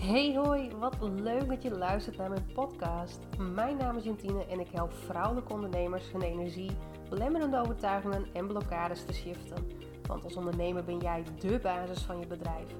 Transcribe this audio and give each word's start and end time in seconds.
Hey 0.00 0.34
hoi, 0.36 0.70
wat 0.78 0.96
leuk 1.00 1.48
dat 1.48 1.62
je 1.62 1.70
luistert 1.70 2.16
naar 2.16 2.28
mijn 2.28 2.46
podcast. 2.54 3.18
Mijn 3.38 3.76
naam 3.76 3.96
is 3.96 4.04
Jantine 4.04 4.46
en 4.46 4.60
ik 4.60 4.68
help 4.72 4.92
vrouwelijke 4.92 5.52
ondernemers 5.52 6.12
hun 6.12 6.22
energie, 6.22 6.70
belemmerende 7.08 7.60
overtuigingen 7.60 8.26
en 8.32 8.46
blokkades 8.46 9.04
te 9.04 9.12
shiften. 9.12 9.66
Want 10.06 10.24
als 10.24 10.36
ondernemer 10.36 10.84
ben 10.84 10.98
jij 10.98 11.22
dé 11.40 11.58
basis 11.58 12.02
van 12.02 12.18
je 12.18 12.26
bedrijf. 12.26 12.74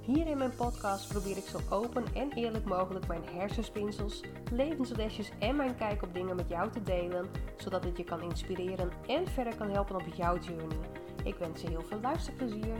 Hier 0.00 0.26
in 0.26 0.38
mijn 0.38 0.54
podcast 0.56 1.08
probeer 1.08 1.36
ik 1.36 1.44
zo 1.44 1.58
open 1.70 2.04
en 2.14 2.32
eerlijk 2.32 2.64
mogelijk 2.64 3.06
mijn 3.06 3.24
hersenspinsels, 3.24 4.20
levenslesjes 4.52 5.30
en 5.38 5.56
mijn 5.56 5.76
kijk 5.76 6.02
op 6.02 6.14
dingen 6.14 6.36
met 6.36 6.48
jou 6.48 6.70
te 6.70 6.82
delen, 6.82 7.28
zodat 7.56 7.84
het 7.84 7.96
je 7.96 8.04
kan 8.04 8.22
inspireren 8.22 8.90
en 9.06 9.28
verder 9.28 9.56
kan 9.56 9.70
helpen 9.70 9.96
op 9.96 10.14
jouw 10.16 10.38
journey. 10.38 10.78
Ik 11.24 11.34
wens 11.34 11.60
je 11.60 11.68
heel 11.68 11.84
veel 11.88 12.00
luisterplezier. 12.00 12.76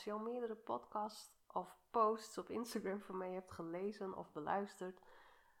Als 0.00 0.08
je 0.08 0.14
al 0.14 0.32
meerdere 0.32 0.54
podcasts 0.54 1.32
of 1.52 1.76
posts 1.90 2.38
op 2.38 2.50
Instagram 2.50 3.00
van 3.00 3.16
mij 3.16 3.30
hebt 3.30 3.50
gelezen 3.50 4.16
of 4.16 4.32
beluisterd, 4.32 5.00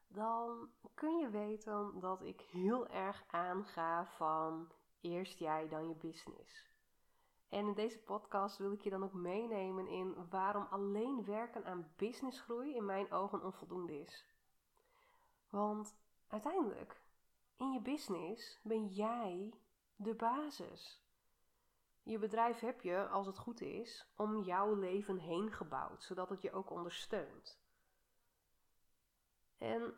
dan 0.08 0.70
kun 0.94 1.18
je 1.18 1.28
weten 1.28 2.00
dat 2.00 2.22
ik 2.22 2.40
heel 2.40 2.88
erg 2.88 3.24
aanga 3.26 4.06
van 4.06 4.68
eerst 5.00 5.38
jij, 5.38 5.68
dan 5.68 5.88
je 5.88 5.94
business. 5.94 6.68
En 7.48 7.66
in 7.66 7.74
deze 7.74 7.98
podcast 7.98 8.58
wil 8.58 8.72
ik 8.72 8.80
je 8.80 8.90
dan 8.90 9.04
ook 9.04 9.12
meenemen 9.12 9.86
in 9.86 10.28
waarom 10.30 10.66
alleen 10.70 11.24
werken 11.24 11.64
aan 11.64 11.92
businessgroei 11.96 12.74
in 12.74 12.84
mijn 12.84 13.12
ogen 13.12 13.44
onvoldoende 13.44 14.00
is. 14.00 14.26
Want 15.48 15.96
uiteindelijk, 16.28 17.00
in 17.56 17.72
je 17.72 17.80
business 17.80 18.60
ben 18.62 18.86
jij 18.86 19.54
de 19.96 20.14
basis. 20.14 21.04
Je 22.02 22.18
bedrijf 22.18 22.60
heb 22.60 22.80
je, 22.80 23.08
als 23.08 23.26
het 23.26 23.38
goed 23.38 23.60
is, 23.60 24.12
om 24.16 24.42
jouw 24.42 24.74
leven 24.74 25.18
heen 25.18 25.52
gebouwd, 25.52 26.02
zodat 26.02 26.28
het 26.28 26.42
je 26.42 26.52
ook 26.52 26.70
ondersteunt. 26.70 27.60
En 29.58 29.94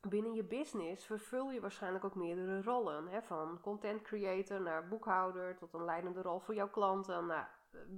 binnen 0.00 0.34
je 0.34 0.44
business 0.44 1.06
vervul 1.06 1.50
je 1.50 1.60
waarschijnlijk 1.60 2.04
ook 2.04 2.14
meerdere 2.14 2.62
rollen. 2.62 3.08
Hè? 3.08 3.22
Van 3.22 3.60
content 3.60 4.02
creator 4.02 4.60
naar 4.60 4.88
boekhouder 4.88 5.56
tot 5.56 5.74
een 5.74 5.84
leidende 5.84 6.22
rol 6.22 6.40
voor 6.40 6.54
jouw 6.54 6.70
klanten. 6.70 7.26
Nou, 7.26 7.46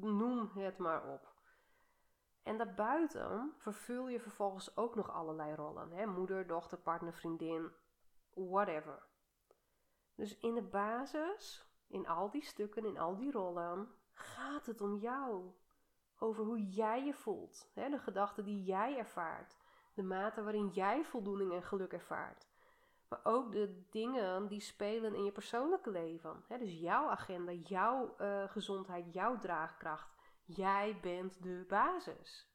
noem 0.00 0.50
het 0.54 0.78
maar 0.78 1.08
op. 1.08 1.32
En 2.42 2.56
daarbuiten 2.56 3.54
vervul 3.58 4.08
je 4.08 4.20
vervolgens 4.20 4.76
ook 4.76 4.94
nog 4.94 5.10
allerlei 5.10 5.54
rollen. 5.54 5.92
Hè? 5.92 6.06
Moeder, 6.06 6.46
dochter, 6.46 6.78
partner, 6.78 7.14
vriendin, 7.14 7.70
whatever. 8.34 9.02
Dus 10.14 10.38
in 10.38 10.54
de 10.54 10.62
basis, 10.62 11.71
in 11.92 12.08
al 12.08 12.30
die 12.30 12.44
stukken, 12.44 12.84
in 12.84 12.98
al 12.98 13.16
die 13.16 13.30
rollen, 13.30 13.88
gaat 14.12 14.66
het 14.66 14.80
om 14.80 14.96
jou. 14.96 15.52
Over 16.18 16.44
hoe 16.44 16.66
jij 16.66 17.04
je 17.04 17.14
voelt. 17.14 17.70
Hè? 17.74 17.88
De 17.88 17.98
gedachten 17.98 18.44
die 18.44 18.62
jij 18.62 18.98
ervaart 18.98 19.56
de 19.94 20.02
mate 20.02 20.42
waarin 20.42 20.68
jij 20.68 21.04
voldoening 21.04 21.52
en 21.52 21.62
geluk 21.62 21.92
ervaart. 21.92 22.46
Maar 23.08 23.20
ook 23.22 23.52
de 23.52 23.86
dingen 23.90 24.48
die 24.48 24.60
spelen 24.60 25.14
in 25.14 25.24
je 25.24 25.32
persoonlijke 25.32 25.90
leven. 25.90 26.44
dus 26.48 26.78
jouw 26.80 27.08
agenda, 27.08 27.52
jouw 27.52 28.14
uh, 28.20 28.44
gezondheid, 28.48 29.12
jouw 29.12 29.38
draagkracht. 29.38 30.14
Jij 30.44 30.98
bent 31.02 31.42
de 31.42 31.64
basis. 31.68 32.50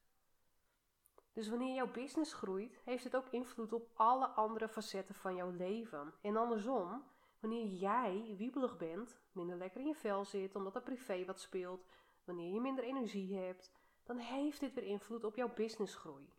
Dus 1.34 1.50
wanneer 1.50 1.76
jouw 1.76 1.92
business 1.92 2.34
groeit, 2.34 2.80
heeft 2.84 3.04
het 3.04 3.16
ook 3.16 3.28
invloed 3.30 3.74
op 3.74 3.90
alle 3.94 4.28
andere 4.28 4.68
facetten 4.68 5.16
van 5.16 5.36
jouw 5.36 5.52
leven. 5.52 6.14
En 6.22 6.38
andersom, 6.38 7.04
wanneer 7.40 7.66
jij 7.66 8.34
wiebelig 8.38 8.78
bent, 8.78 9.20
minder 9.32 9.58
lekker 9.58 9.82
in 9.82 9.88
je 9.88 9.96
vel 9.96 10.26
zit, 10.26 10.56
omdat 10.56 10.76
er 10.76 10.82
privé 10.82 11.26
wat 11.26 11.40
speelt, 11.40 11.86
wanneer 12.24 12.54
je 12.54 12.62
minder 12.62 12.84
energie 12.84 13.38
hebt, 13.38 13.72
dan 14.04 14.18
heeft 14.18 14.60
dit 14.60 14.74
weer 14.74 14.84
invloed 14.84 15.24
op 15.24 15.36
jouw 15.36 15.54
businessgroei. 15.54 16.34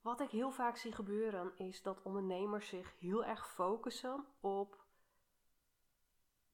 Wat 0.00 0.20
ik 0.20 0.30
heel 0.30 0.50
vaak 0.50 0.76
zie 0.76 0.92
gebeuren 0.92 1.52
is 1.56 1.82
dat 1.82 2.02
ondernemers 2.02 2.68
zich 2.68 2.94
heel 2.98 3.24
erg 3.24 3.48
focussen 3.48 4.24
op 4.40 4.84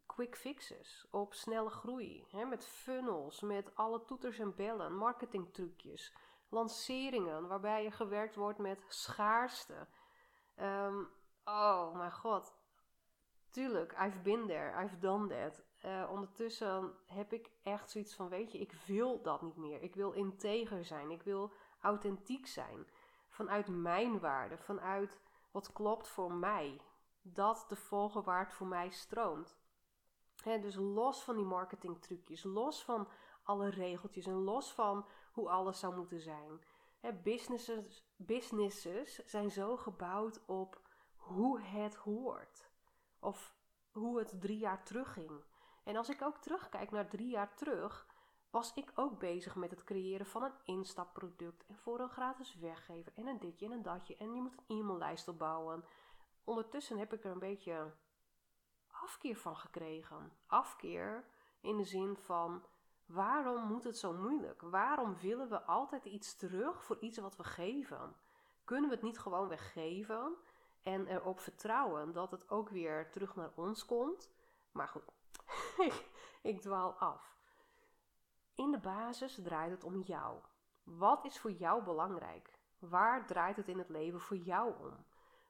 quick 0.07 0.37
fixes, 0.37 1.07
op 1.11 1.35
snelle 1.35 1.71
groei. 1.71 2.27
Hè, 2.31 2.45
met 2.45 2.67
funnels, 2.67 3.41
met 3.41 3.77
alle 3.77 4.05
toeters 4.05 4.39
en 4.39 4.55
bellen, 4.55 4.97
marketingtrucjes, 4.97 6.15
lanceringen 6.49 7.49
waarbij 7.49 7.83
je 7.83 7.91
gewerkt 7.91 8.35
wordt 8.35 8.59
met 8.59 8.85
schaarste. 8.89 9.87
God, 10.57 11.22
tuurlijk, 13.53 13.93
I've 13.93 14.19
been 14.19 14.47
there, 14.47 14.85
I've 14.85 14.99
done 14.99 15.27
that. 15.29 15.63
Uh, 15.85 16.11
ondertussen 16.11 16.93
heb 17.07 17.33
ik 17.33 17.51
echt 17.63 17.91
zoiets 17.91 18.15
van, 18.15 18.29
weet 18.29 18.53
je, 18.53 18.59
ik 18.59 18.73
wil 18.87 19.23
dat 19.23 19.43
niet 19.43 19.57
meer. 19.57 19.83
Ik 19.83 19.95
wil 19.95 20.13
integer 20.13 20.85
zijn, 20.85 21.11
ik 21.11 21.23
wil 21.23 21.53
authentiek 21.81 22.47
zijn 22.47 22.87
vanuit 23.29 23.69
mijn 23.69 24.21
waarde, 24.21 24.59
vanuit 24.59 25.21
wat 25.51 25.73
klopt 25.73 26.09
voor 26.09 26.33
mij. 26.33 26.81
Dat 27.23 27.65
te 27.69 27.77
volgen 27.77 28.23
waar 28.23 28.45
het 28.45 28.53
voor 28.53 28.67
mij 28.67 28.91
stroomt. 28.91 29.57
dus 30.45 30.75
los 30.75 31.23
van 31.23 31.37
die 31.37 31.45
marketingtrucjes, 31.45 32.43
los 32.43 32.85
van 32.85 33.09
alle 33.43 33.69
regeltjes 33.69 34.27
en 34.27 34.43
los 34.43 34.73
van 34.73 35.07
hoe 35.33 35.49
alles 35.49 35.79
zou 35.79 35.97
moeten 35.97 36.21
zijn. 36.21 36.61
businesses, 37.23 38.05
businesses 38.17 39.25
zijn 39.25 39.51
zo 39.51 39.77
gebouwd 39.77 40.41
op 40.47 40.81
hoe 41.17 41.61
het 41.61 41.95
hoort. 41.95 42.72
Of 43.23 43.55
hoe 43.91 44.19
het 44.19 44.41
drie 44.41 44.59
jaar 44.59 44.85
terug 44.85 45.13
ging. 45.13 45.45
En 45.85 45.97
als 45.97 46.09
ik 46.09 46.23
ook 46.23 46.37
terugkijk 46.37 46.91
naar 46.91 47.09
drie 47.09 47.29
jaar 47.29 47.55
terug, 47.55 48.07
was 48.51 48.75
ik 48.75 48.93
ook 48.95 49.19
bezig 49.19 49.55
met 49.55 49.71
het 49.71 49.85
creëren 49.85 50.27
van 50.27 50.43
een 50.43 50.55
instapproduct 50.65 51.67
en 51.67 51.77
voor 51.77 52.01
een 52.01 52.11
gratis 52.11 52.55
weggever 52.55 53.13
en 53.15 53.27
een 53.27 53.39
ditje 53.39 53.67
en 53.67 53.73
een 53.73 53.83
datje 53.83 54.17
en 54.17 54.35
je 54.35 54.41
moet 54.41 54.57
een 54.67 54.79
e-maillijst 54.79 55.29
opbouwen. 55.29 55.85
Ondertussen 56.45 56.99
heb 56.99 57.13
ik 57.13 57.25
er 57.25 57.31
een 57.31 57.39
beetje 57.39 57.95
afkeer 58.91 59.37
van 59.37 59.57
gekregen. 59.57 60.33
Afkeer 60.47 61.25
in 61.61 61.77
de 61.77 61.85
zin 61.85 62.17
van 62.17 62.65
waarom 63.07 63.63
moet 63.63 63.85
het 63.85 63.99
zo 63.99 64.13
moeilijk? 64.13 64.61
Waarom 64.61 65.17
willen 65.17 65.49
we 65.49 65.63
altijd 65.63 66.05
iets 66.05 66.37
terug 66.37 66.85
voor 66.85 66.99
iets 67.01 67.19
wat 67.19 67.37
we 67.37 67.45
geven? 67.45 68.17
Kunnen 68.65 68.89
we 68.89 68.95
het 68.95 69.05
niet 69.05 69.19
gewoon 69.19 69.49
weggeven 69.49 70.37
en 70.83 71.07
erop 71.07 71.41
vertrouwen 71.41 72.13
dat 72.13 72.31
het 72.31 72.51
ook 72.51 72.69
weer 72.69 73.11
terug 73.11 73.37
naar 73.37 73.53
ons 73.55 73.85
komt? 73.85 74.31
Maar 74.73 74.89
goed, 74.89 75.13
ik 76.53 76.61
dwaal 76.61 76.93
af. 76.93 77.37
In 78.55 78.71
de 78.71 78.79
basis 78.79 79.41
draait 79.43 79.71
het 79.71 79.85
om 79.85 80.01
jou. 80.01 80.39
Wat 80.83 81.25
is 81.25 81.39
voor 81.39 81.53
jou 81.53 81.85
belangrijk? 81.85 82.59
Waar 82.79 83.27
draait 83.27 83.57
het 83.57 83.69
in 83.69 83.79
het 83.79 83.89
leven 83.89 84.21
voor 84.21 84.37
jou 84.37 84.75
om? 84.79 85.05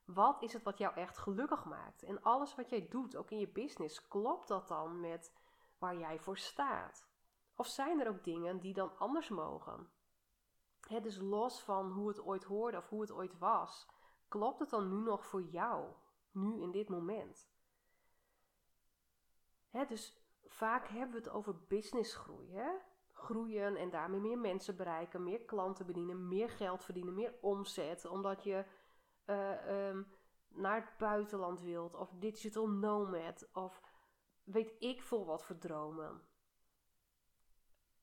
Wat 0.05 0.43
is 0.43 0.53
het 0.53 0.63
wat 0.63 0.79
jou 0.79 0.95
echt 0.95 1.19
gelukkig 1.19 1.65
maakt? 1.65 2.03
En 2.03 2.23
alles 2.23 2.55
wat 2.55 2.71
jij 2.71 2.89
doet, 2.89 3.17
ook 3.17 3.31
in 3.31 3.39
je 3.39 3.49
business, 3.49 4.09
klopt 4.09 4.49
dat 4.49 4.69
dan 4.69 5.01
met 5.01 5.33
waar 5.79 5.97
jij 5.97 6.19
voor 6.19 6.39
staat? 6.39 7.07
Of 7.55 7.67
zijn 7.67 8.01
er 8.01 8.09
ook 8.09 8.25
dingen 8.25 8.61
die 8.61 8.75
dan 8.75 8.99
anders 8.99 9.29
mogen? 9.29 9.91
Het 10.89 11.03
dus 11.03 11.19
los 11.19 11.63
van 11.63 11.91
hoe 11.91 12.09
het 12.09 12.23
ooit 12.23 12.45
hoorde 12.45 12.77
of 12.77 12.89
hoe 12.89 13.01
het 13.01 13.13
ooit 13.13 13.39
was, 13.39 13.89
klopt 14.33 14.59
het 14.59 14.71
dan 14.71 14.89
nu 14.89 15.03
nog 15.03 15.27
voor 15.27 15.43
jou, 15.43 15.93
nu 16.31 16.61
in 16.61 16.71
dit 16.71 16.89
moment? 16.89 17.51
He, 19.71 19.87
dus 19.87 20.23
vaak 20.45 20.89
hebben 20.89 21.11
we 21.11 21.17
het 21.17 21.29
over 21.29 21.57
businessgroei. 21.69 22.53
Hè? 22.53 22.71
groeien 23.13 23.77
en 23.77 23.91
daarmee 23.91 24.21
meer 24.21 24.39
mensen 24.39 24.77
bereiken, 24.77 25.23
meer 25.23 25.45
klanten 25.45 25.87
bedienen, 25.87 26.29
meer 26.29 26.51
geld 26.51 26.85
verdienen, 26.85 27.15
meer 27.15 27.35
omzet, 27.41 28.05
omdat 28.05 28.45
je 28.45 28.65
uh, 29.27 29.89
um, 29.89 30.07
naar 30.49 30.81
het 30.81 30.99
buitenland 30.99 31.61
wilt, 31.61 31.95
of 31.95 32.11
digital 32.11 32.69
nomad, 32.69 33.49
of 33.53 33.83
weet 34.45 34.75
ik 34.79 35.03
veel 35.03 35.27
wat 35.27 35.45
voor 35.45 35.59
dromen. 35.59 36.23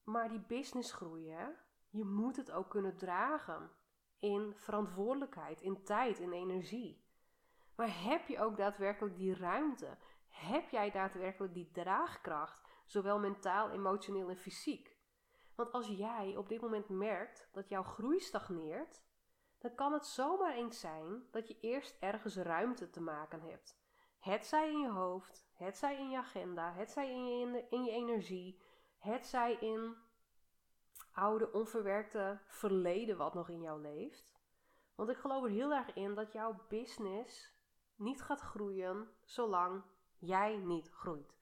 Maar 0.04 0.30
die 0.30 0.46
business 0.48 0.92
groeien, 0.92 1.56
je 1.90 2.06
moet 2.06 2.36
het 2.36 2.52
ook 2.52 2.70
kunnen 2.70 2.98
dragen 2.98 3.72
in 4.20 4.54
verantwoordelijkheid, 4.56 5.62
in 5.62 5.84
tijd, 5.84 6.20
in 6.20 6.32
energie. 6.32 7.04
Maar 7.76 8.04
heb 8.04 8.28
je 8.28 8.40
ook 8.40 8.58
daadwerkelijk 8.58 9.16
die 9.18 9.36
ruimte? 9.36 9.98
Heb 10.28 10.70
jij 10.70 10.92
daadwerkelijk 10.92 11.54
die 11.54 11.72
draagkracht, 11.72 12.62
zowel 12.86 13.20
mentaal, 13.20 13.70
emotioneel 13.70 14.30
en 14.30 14.38
fysiek? 14.38 14.98
Want 15.56 15.72
als 15.72 15.88
jij 15.88 16.36
op 16.38 16.50
dit 16.50 16.62
moment 16.62 16.90
merkt 16.90 17.50
dat 17.52 17.70
jouw 17.70 17.84
groei 17.84 18.20
stagneert, 18.20 19.02
dan 19.58 19.76
kan 19.76 19.94
het 19.94 20.06
zomaar 20.06 20.54
eens 20.54 20.80
zijn 20.80 21.24
dat 21.32 21.48
je 21.48 21.60
eerst 21.60 21.98
ergens 22.00 22.36
ruimte 22.36 22.90
te 22.90 23.02
maken 23.02 23.42
hebt. 23.42 23.78
Het 24.20 24.46
zij 24.46 24.72
in 24.72 24.80
je 24.80 24.90
hoofd, 24.90 25.48
het 25.54 25.78
zij 25.78 25.98
in 25.98 26.10
je 26.10 26.18
agenda, 26.18 26.74
het 26.74 26.92
zij 26.92 27.10
in 27.12 27.26
je, 27.26 27.66
in 27.70 27.84
je 27.84 27.92
energie, 27.92 28.62
het 28.98 29.26
zij 29.26 29.54
in 29.54 29.96
oude 31.20 31.52
onverwerkte 31.52 32.40
verleden 32.48 33.18
wat 33.18 33.34
nog 33.34 33.50
in 33.50 33.62
jou 33.62 33.82
leeft. 33.82 34.38
Want 34.96 35.10
ik 35.10 35.18
geloof 35.18 35.44
er 35.44 35.50
heel 35.50 35.74
erg 35.74 35.94
in 35.94 36.16
dat 36.16 36.32
jouw 36.32 36.66
business 36.68 37.54
niet 37.96 38.22
gaat 38.22 38.42
groeien 38.42 39.10
zolang 39.24 39.84
jij 40.18 40.58
niet 40.58 40.90
groeit. 40.90 41.38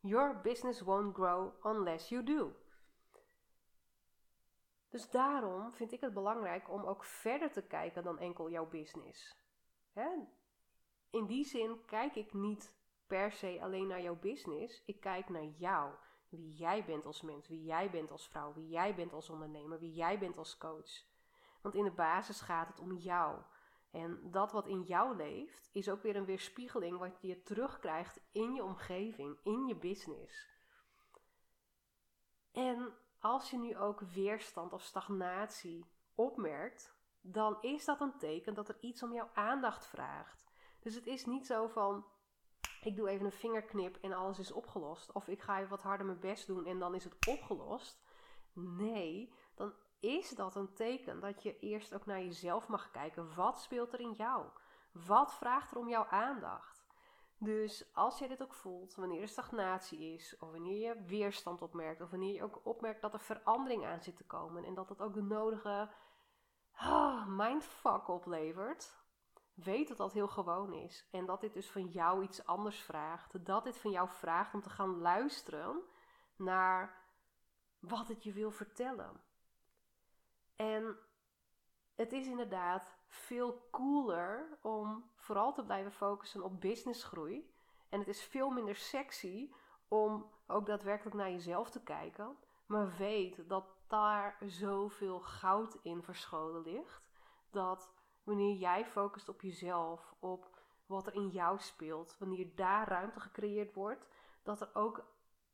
Your 0.00 0.40
business 0.40 0.80
won't 0.80 1.14
grow 1.14 1.66
unless 1.66 2.08
you 2.08 2.24
do. 2.24 2.52
Dus 4.88 5.10
daarom 5.10 5.72
vind 5.72 5.92
ik 5.92 6.00
het 6.00 6.14
belangrijk 6.14 6.70
om 6.70 6.84
ook 6.84 7.04
verder 7.04 7.52
te 7.52 7.62
kijken 7.62 8.02
dan 8.02 8.18
enkel 8.18 8.50
jouw 8.50 8.68
business. 8.68 9.36
Hè? 9.92 10.08
In 11.10 11.26
die 11.26 11.44
zin 11.44 11.84
kijk 11.84 12.14
ik 12.14 12.32
niet 12.32 12.74
per 13.06 13.32
se 13.32 13.58
alleen 13.62 13.86
naar 13.86 14.02
jouw 14.02 14.18
business. 14.18 14.82
Ik 14.86 15.00
kijk 15.00 15.28
naar 15.28 15.44
jou. 15.44 15.94
Wie 16.36 16.54
jij 16.54 16.84
bent 16.84 17.06
als 17.06 17.22
mens, 17.22 17.48
wie 17.48 17.64
jij 17.64 17.90
bent 17.90 18.10
als 18.10 18.28
vrouw, 18.28 18.52
wie 18.52 18.68
jij 18.68 18.94
bent 18.94 19.12
als 19.12 19.30
ondernemer, 19.30 19.78
wie 19.78 19.92
jij 19.92 20.18
bent 20.18 20.38
als 20.38 20.58
coach. 20.58 21.04
Want 21.62 21.74
in 21.74 21.84
de 21.84 21.90
basis 21.90 22.40
gaat 22.40 22.68
het 22.68 22.80
om 22.80 22.92
jou. 22.92 23.42
En 23.90 24.30
dat 24.30 24.52
wat 24.52 24.66
in 24.66 24.82
jou 24.82 25.16
leeft, 25.16 25.70
is 25.72 25.88
ook 25.88 26.02
weer 26.02 26.16
een 26.16 26.24
weerspiegeling 26.24 26.98
wat 26.98 27.20
je 27.20 27.42
terugkrijgt 27.42 28.20
in 28.32 28.54
je 28.54 28.62
omgeving, 28.62 29.38
in 29.42 29.66
je 29.66 29.76
business. 29.76 30.48
En 32.52 32.94
als 33.20 33.50
je 33.50 33.58
nu 33.58 33.76
ook 33.76 34.00
weerstand 34.00 34.72
of 34.72 34.82
stagnatie 34.82 35.86
opmerkt, 36.14 36.94
dan 37.20 37.58
is 37.60 37.84
dat 37.84 38.00
een 38.00 38.18
teken 38.18 38.54
dat 38.54 38.68
er 38.68 38.76
iets 38.80 39.02
om 39.02 39.12
jouw 39.12 39.30
aandacht 39.34 39.86
vraagt. 39.86 40.44
Dus 40.80 40.94
het 40.94 41.06
is 41.06 41.26
niet 41.26 41.46
zo 41.46 41.66
van, 41.66 42.06
ik 42.84 42.96
doe 42.96 43.08
even 43.08 43.26
een 43.26 43.32
vingerknip 43.32 43.96
en 44.00 44.12
alles 44.12 44.38
is 44.38 44.52
opgelost. 44.52 45.12
Of 45.12 45.28
ik 45.28 45.42
ga 45.42 45.56
even 45.56 45.70
wat 45.70 45.82
harder 45.82 46.06
mijn 46.06 46.20
best 46.20 46.46
doen 46.46 46.66
en 46.66 46.78
dan 46.78 46.94
is 46.94 47.04
het 47.04 47.26
opgelost. 47.28 48.02
Nee, 48.52 49.32
dan 49.54 49.72
is 50.00 50.30
dat 50.30 50.54
een 50.54 50.74
teken 50.74 51.20
dat 51.20 51.42
je 51.42 51.58
eerst 51.58 51.94
ook 51.94 52.06
naar 52.06 52.22
jezelf 52.22 52.68
mag 52.68 52.90
kijken. 52.90 53.34
Wat 53.34 53.60
speelt 53.60 53.92
er 53.92 54.00
in 54.00 54.12
jou? 54.12 54.46
Wat 54.92 55.34
vraagt 55.34 55.70
er 55.70 55.78
om 55.78 55.88
jouw 55.88 56.06
aandacht? 56.06 56.84
Dus 57.38 57.94
als 57.94 58.18
je 58.18 58.28
dit 58.28 58.42
ook 58.42 58.54
voelt, 58.54 58.94
wanneer 58.94 59.20
er 59.20 59.28
stagnatie 59.28 60.14
is, 60.14 60.36
of 60.38 60.50
wanneer 60.50 60.88
je 60.88 61.02
weerstand 61.06 61.62
opmerkt, 61.62 62.00
of 62.00 62.10
wanneer 62.10 62.34
je 62.34 62.42
ook 62.42 62.60
opmerkt 62.62 63.00
dat 63.00 63.12
er 63.12 63.20
verandering 63.20 63.86
aan 63.86 64.02
zit 64.02 64.16
te 64.16 64.24
komen 64.24 64.64
en 64.64 64.74
dat 64.74 64.88
het 64.88 65.00
ook 65.00 65.14
de 65.14 65.22
nodige 65.22 65.90
oh, 66.80 67.26
mindfuck 67.26 68.08
oplevert, 68.08 69.03
weet 69.54 69.88
dat 69.88 69.96
dat 69.96 70.12
heel 70.12 70.28
gewoon 70.28 70.72
is. 70.72 71.08
En 71.10 71.26
dat 71.26 71.40
dit 71.40 71.54
dus 71.54 71.70
van 71.70 71.86
jou 71.86 72.22
iets 72.22 72.46
anders 72.46 72.82
vraagt. 72.82 73.44
Dat 73.46 73.64
dit 73.64 73.78
van 73.78 73.90
jou 73.90 74.08
vraagt 74.08 74.54
om 74.54 74.62
te 74.62 74.70
gaan 74.70 74.98
luisteren 74.98 75.82
naar 76.36 77.02
wat 77.78 78.08
het 78.08 78.24
je 78.24 78.32
wil 78.32 78.50
vertellen. 78.50 79.20
En 80.56 80.98
het 81.94 82.12
is 82.12 82.26
inderdaad 82.26 82.96
veel 83.06 83.68
cooler 83.70 84.58
om 84.62 85.10
vooral 85.16 85.52
te 85.52 85.64
blijven 85.64 85.92
focussen 85.92 86.42
op 86.42 86.60
businessgroei. 86.60 87.52
En 87.88 87.98
het 87.98 88.08
is 88.08 88.22
veel 88.22 88.50
minder 88.50 88.76
sexy 88.76 89.52
om 89.88 90.30
ook 90.46 90.66
daadwerkelijk 90.66 91.16
naar 91.16 91.30
jezelf 91.30 91.70
te 91.70 91.82
kijken. 91.82 92.36
Maar 92.66 92.96
weet 92.96 93.48
dat 93.48 93.64
daar 93.86 94.38
zoveel 94.46 95.20
goud 95.20 95.78
in 95.82 96.02
verscholen 96.02 96.62
ligt. 96.62 97.02
Dat 97.50 97.92
wanneer 98.24 98.56
jij 98.56 98.86
focust 98.86 99.28
op 99.28 99.40
jezelf, 99.40 100.14
op 100.18 100.62
wat 100.86 101.06
er 101.06 101.14
in 101.14 101.28
jou 101.28 101.58
speelt, 101.58 102.16
wanneer 102.18 102.54
daar 102.54 102.88
ruimte 102.88 103.20
gecreëerd 103.20 103.74
wordt, 103.74 104.08
dat 104.42 104.60
er 104.60 104.70
ook 104.72 105.04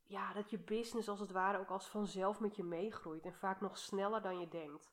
ja, 0.03 0.33
dat 0.33 0.49
je 0.49 0.59
business 0.59 1.09
als 1.09 1.19
het 1.19 1.31
ware 1.31 1.59
ook 1.59 1.69
als 1.69 1.87
vanzelf 1.87 2.39
met 2.39 2.55
je 2.55 2.63
meegroeit 2.63 3.25
en 3.25 3.33
vaak 3.33 3.61
nog 3.61 3.77
sneller 3.77 4.21
dan 4.21 4.39
je 4.39 4.47
denkt. 4.47 4.91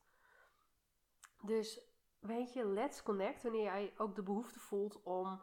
Dus 1.40 1.80
weet 2.19 2.52
je, 2.52 2.66
let's 2.66 3.02
connect 3.02 3.42
wanneer 3.42 3.62
jij 3.62 3.94
ook 3.96 4.14
de 4.14 4.22
behoefte 4.22 4.60
voelt 4.60 5.02
om 5.02 5.40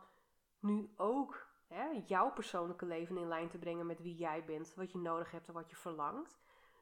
nu 0.59 0.93
ook 0.95 1.47
hè, 1.67 2.03
jouw 2.05 2.31
persoonlijke 2.31 2.85
leven 2.85 3.17
in 3.17 3.27
lijn 3.27 3.49
te 3.49 3.57
brengen 3.57 3.85
met 3.85 4.01
wie 4.01 4.15
jij 4.15 4.45
bent, 4.45 4.73
wat 4.75 4.91
je 4.91 4.97
nodig 4.97 5.31
hebt 5.31 5.47
en 5.47 5.53
wat 5.53 5.69
je 5.69 5.75
verlangt. 5.75 6.39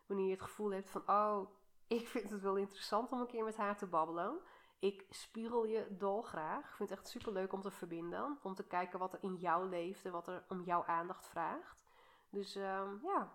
Wanneer 0.08 0.26
je 0.26 0.32
het 0.32 0.42
gevoel 0.42 0.72
hebt 0.72 0.90
van, 0.90 1.04
oh, 1.06 1.50
ik 1.88 2.08
vind 2.08 2.30
het 2.30 2.42
wel 2.42 2.56
interessant 2.56 3.12
om 3.12 3.20
een 3.20 3.28
keer 3.28 3.44
met 3.44 3.58
haar 3.58 3.78
te 3.78 3.88
babbelen. 3.88 4.40
Ik 4.84 5.06
spiegel 5.10 5.66
je 5.66 5.88
dolgraag. 5.90 6.70
Ik 6.70 6.76
vind 6.76 6.90
het 6.90 7.00
echt 7.00 7.08
super 7.08 7.32
leuk 7.32 7.54
om 7.54 7.62
te 7.62 7.72
verbinden. 7.72 8.38
Om 8.42 8.56
te 8.56 8.64
kijken 8.64 9.00
wat 9.00 9.14
er 9.14 9.20
in 9.22 9.36
jou 9.36 9.70
leeft 9.70 10.06
en 10.06 10.12
wat 10.12 10.28
er 10.28 10.44
om 10.48 10.62
jouw 10.64 10.86
aandacht 10.86 11.28
vraagt. 11.28 11.84
Dus 12.30 12.56
ehm, 12.56 12.90
ja, 13.04 13.32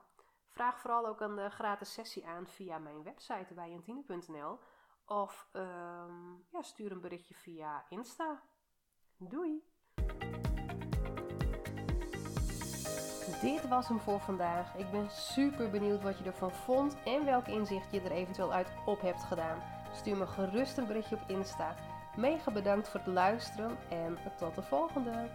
vraag 0.48 0.80
vooral 0.80 1.06
ook 1.06 1.20
een 1.20 1.38
uh, 1.38 1.50
gratis 1.50 1.92
sessie 1.92 2.26
aan 2.26 2.46
via 2.46 2.78
mijn 2.78 3.02
website 3.02 3.54
bijjantine.nl. 3.54 4.58
Of 5.06 5.48
ehm, 5.52 6.34
ja, 6.50 6.62
stuur 6.62 6.92
een 6.92 7.00
berichtje 7.00 7.34
via 7.34 7.84
Insta. 7.88 8.42
Doei! 9.16 9.64
Dit 13.40 13.68
was 13.68 13.88
hem 13.88 13.98
voor 13.98 14.20
vandaag. 14.20 14.74
Ik 14.74 14.90
ben 14.90 15.10
super 15.10 15.70
benieuwd 15.70 16.02
wat 16.02 16.18
je 16.18 16.24
ervan 16.24 16.50
vond 16.50 16.96
en 17.04 17.24
welk 17.24 17.46
inzicht 17.46 17.90
je 17.90 18.00
er 18.00 18.10
eventueel 18.10 18.52
uit 18.52 18.72
op 18.86 19.00
hebt 19.00 19.22
gedaan. 19.22 19.77
Stuur 19.98 20.16
me 20.16 20.26
gerust 20.26 20.78
een 20.78 20.86
berichtje 20.86 21.16
op 21.16 21.22
Insta. 21.26 21.74
Mega 22.16 22.50
bedankt 22.50 22.88
voor 22.88 23.00
het 23.00 23.14
luisteren 23.14 23.78
en 23.88 24.18
tot 24.38 24.54
de 24.54 24.62
volgende! 24.62 25.28